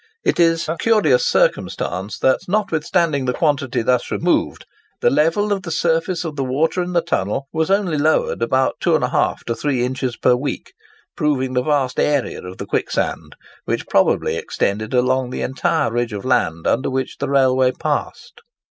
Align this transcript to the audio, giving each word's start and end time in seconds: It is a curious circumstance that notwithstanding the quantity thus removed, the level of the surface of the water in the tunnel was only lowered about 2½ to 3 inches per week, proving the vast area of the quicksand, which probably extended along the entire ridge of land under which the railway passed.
It 0.23 0.39
is 0.39 0.67
a 0.67 0.77
curious 0.77 1.23
circumstance 1.27 2.17
that 2.17 2.39
notwithstanding 2.47 3.25
the 3.25 3.33
quantity 3.35 3.83
thus 3.83 4.09
removed, 4.09 4.65
the 4.99 5.11
level 5.11 5.53
of 5.53 5.61
the 5.61 5.69
surface 5.69 6.25
of 6.25 6.35
the 6.35 6.43
water 6.43 6.81
in 6.81 6.93
the 6.93 7.03
tunnel 7.03 7.45
was 7.53 7.69
only 7.69 7.99
lowered 7.99 8.41
about 8.41 8.79
2½ 8.81 9.43
to 9.43 9.53
3 9.55 9.85
inches 9.85 10.17
per 10.17 10.33
week, 10.35 10.73
proving 11.15 11.53
the 11.53 11.61
vast 11.61 11.99
area 11.99 12.41
of 12.43 12.57
the 12.57 12.65
quicksand, 12.65 13.35
which 13.65 13.85
probably 13.85 14.37
extended 14.37 14.95
along 14.95 15.29
the 15.29 15.43
entire 15.43 15.91
ridge 15.91 16.13
of 16.13 16.25
land 16.25 16.65
under 16.65 16.89
which 16.89 17.17
the 17.19 17.29
railway 17.29 17.71
passed. 17.71 18.41